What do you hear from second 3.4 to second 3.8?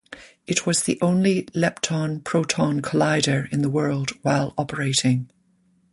in the